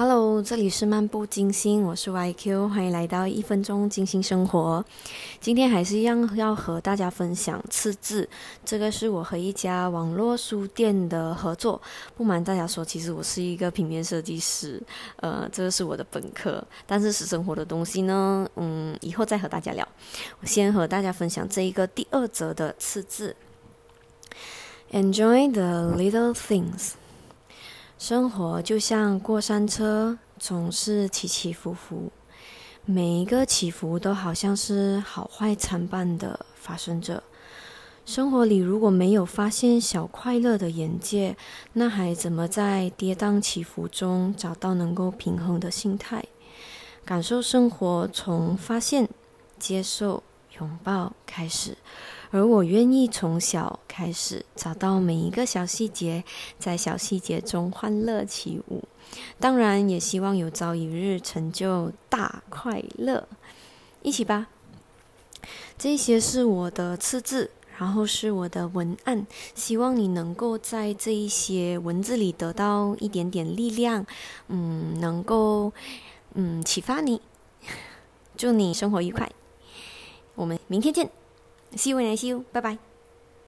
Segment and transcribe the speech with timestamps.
[0.00, 4.82] Hello，这里是漫步金星，我是 YQ，欢迎来到一分钟金星生活。
[5.42, 8.26] 今天还是一样要和大家分享次字，
[8.64, 11.78] 这个是我和一家网络书店的合作。
[12.16, 14.82] 不瞒大家说，其实我是一个平面设计师，
[15.16, 16.66] 呃，这个是我的本科。
[16.86, 19.86] 但是私生活的东西呢，嗯，以后再和大家聊。
[20.40, 23.36] 我先和大家分享这一个第二则的次字
[24.92, 26.92] ，Enjoy the little things。
[28.00, 32.10] 生活就像过山车，总是起起伏伏，
[32.86, 37.22] 每一个起伏都好像是好坏参半的发生着。
[38.06, 41.36] 生活里如果没有发现小快乐的眼界，
[41.74, 46.24] 那还怎么在跌宕起伏中找到能够平衡的心态？
[47.04, 49.10] 感受生活从发现、
[49.58, 50.22] 接受、
[50.60, 51.76] 拥抱开始。
[52.30, 56.22] 而我愿意从小开始找到每一个小细节，
[56.60, 58.84] 在小细节中欢乐起舞。
[59.40, 63.26] 当然，也希望有朝一日成就大快乐。
[64.02, 64.46] 一起吧！
[65.76, 69.26] 这些是我的次字，然后是我的文案。
[69.56, 74.06] 希望你能够在这一些文字里得到一点点力量，
[74.46, 75.72] 嗯，能够
[76.34, 77.20] 嗯启发你。
[78.36, 79.28] 祝你生活愉快！
[80.34, 81.10] 我们明天见。
[81.76, 82.44] See you when I see you.
[82.52, 82.89] 拜拜